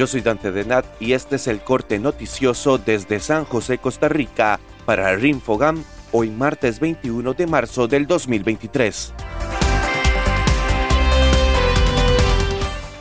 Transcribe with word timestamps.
Yo 0.00 0.06
soy 0.06 0.22
Dante 0.22 0.50
Denat 0.50 0.86
y 0.98 1.12
este 1.12 1.36
es 1.36 1.46
el 1.46 1.60
corte 1.60 1.98
noticioso 1.98 2.78
desde 2.78 3.20
San 3.20 3.44
José, 3.44 3.76
Costa 3.76 4.08
Rica, 4.08 4.58
para 4.86 5.14
Rinfogam, 5.14 5.84
hoy 6.10 6.30
martes 6.30 6.80
21 6.80 7.34
de 7.34 7.46
marzo 7.46 7.86
del 7.86 8.06
2023. 8.06 9.12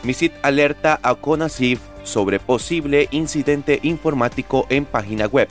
MISIT 0.04 0.34
alerta 0.42 1.00
a 1.02 1.16
CONACIF 1.16 1.80
sobre 2.04 2.38
posible 2.38 3.08
incidente 3.12 3.80
informático 3.84 4.68
en 4.68 4.84
página 4.84 5.28
web. 5.28 5.48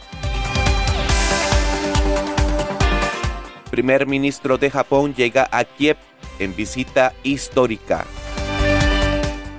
Primer 3.70 4.06
ministro 4.06 4.56
de 4.56 4.70
Japón 4.70 5.14
llega 5.14 5.48
a 5.50 5.64
Kiev 5.64 5.96
en 6.38 6.54
visita 6.54 7.12
histórica. 7.24 8.06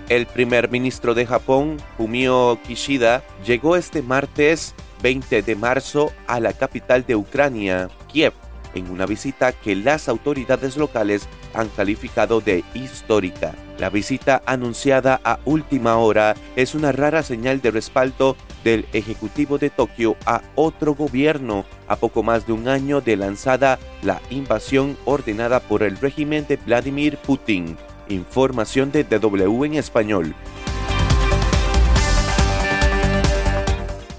El 0.10 0.26
primer 0.26 0.72
ministro 0.72 1.14
de 1.14 1.26
Japón, 1.26 1.78
Fumio 1.98 2.58
Kishida, 2.66 3.24
llegó 3.46 3.76
este 3.76 4.02
martes 4.02 4.74
20 5.04 5.42
de 5.42 5.56
marzo 5.58 6.14
a 6.28 6.40
la 6.40 6.54
capital 6.54 7.06
de 7.06 7.18
Ucrania, 7.18 7.90
Kiev, 8.08 8.32
en 8.74 8.90
una 8.90 9.06
visita 9.06 9.52
que 9.52 9.76
las 9.76 10.08
autoridades 10.08 10.78
locales 10.78 11.28
han 11.54 11.68
calificado 11.68 12.40
de 12.40 12.64
histórica. 12.74 13.54
La 13.80 13.90
visita 13.90 14.42
anunciada 14.46 15.20
a 15.26 15.40
última 15.44 15.98
hora 15.98 16.36
es 16.56 16.74
una 16.74 16.94
rara 16.94 17.22
señal 17.22 17.62
de 17.62 17.72
respaldo 17.72 18.38
del 18.64 18.86
Ejecutivo 18.94 19.58
de 19.58 19.70
Tokio 19.70 20.16
a 20.26 20.42
otro 20.56 20.96
gobierno 20.96 21.66
a 21.90 21.98
poco 21.98 22.24
más 22.24 22.48
de 22.48 22.54
un 22.54 22.70
año 22.70 23.02
de 23.02 23.18
lanzada 23.18 23.78
la 24.04 24.22
invasión 24.30 24.98
ordenada 25.04 25.60
por 25.60 25.84
el 25.84 25.98
régimen 25.98 26.48
de 26.48 26.56
Vladimir 26.56 27.18
Putin. 27.18 27.76
Información 28.10 28.92
de 28.92 29.04
DW 29.04 29.66
en 29.66 29.74
español. 29.76 30.36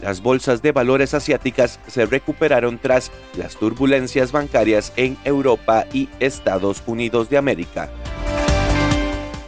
Las 0.02 0.22
bolsas 0.22 0.62
de 0.62 0.72
valores 0.72 1.12
asiáticas 1.12 1.80
se 1.86 2.06
recuperaron 2.06 2.78
tras 2.78 3.10
las 3.36 3.56
turbulencias 3.56 4.32
bancarias 4.32 4.92
en 4.96 5.18
Europa 5.24 5.84
y 5.92 6.08
Estados 6.18 6.82
Unidos 6.86 7.28
de 7.28 7.36
América. 7.36 7.90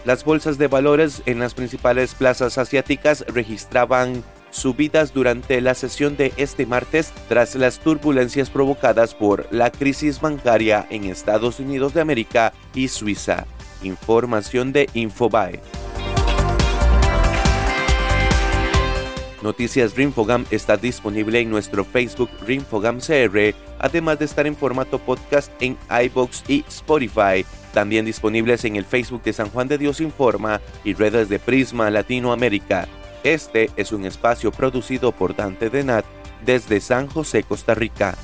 Las 0.04 0.24
bolsas 0.24 0.58
de 0.58 0.66
valores 0.66 1.22
en 1.26 1.38
las 1.38 1.54
principales 1.54 2.14
plazas 2.14 2.58
asiáticas 2.58 3.24
registraban 3.28 4.22
subidas 4.50 5.14
durante 5.14 5.60
la 5.60 5.74
sesión 5.74 6.16
de 6.16 6.32
este 6.36 6.66
martes 6.66 7.12
tras 7.28 7.54
las 7.54 7.78
turbulencias 7.78 8.50
provocadas 8.50 9.14
por 9.14 9.46
la 9.50 9.70
crisis 9.70 10.20
bancaria 10.20 10.86
en 10.90 11.04
Estados 11.04 11.60
Unidos 11.60 11.94
de 11.94 12.00
América 12.00 12.52
y 12.74 12.88
Suiza. 12.88 13.46
Información 13.82 14.72
de 14.72 14.88
Infobae. 14.94 15.60
Noticias 19.42 19.96
Rinfogam 19.96 20.44
está 20.50 20.76
disponible 20.76 21.40
en 21.40 21.50
nuestro 21.50 21.84
Facebook 21.84 22.30
Rinfogam 22.46 23.00
CR, 23.00 23.54
además 23.78 24.18
de 24.18 24.26
estar 24.26 24.46
en 24.46 24.54
formato 24.54 24.98
podcast 24.98 25.50
en 25.60 25.78
iBox 26.04 26.44
y 26.46 26.64
Spotify. 26.68 27.46
También 27.72 28.04
disponibles 28.04 28.64
en 28.64 28.76
el 28.76 28.84
Facebook 28.84 29.22
de 29.22 29.32
San 29.32 29.48
Juan 29.48 29.68
de 29.68 29.78
Dios 29.78 30.00
Informa 30.00 30.60
y 30.84 30.92
redes 30.92 31.28
de 31.28 31.38
Prisma 31.38 31.90
Latinoamérica. 31.90 32.86
Este 33.24 33.70
es 33.76 33.92
un 33.92 34.04
espacio 34.04 34.52
producido 34.52 35.12
por 35.12 35.34
Dante 35.34 35.70
Denat 35.70 36.04
desde 36.44 36.80
San 36.80 37.06
José, 37.06 37.42
Costa 37.42 37.74
Rica. 37.74 38.16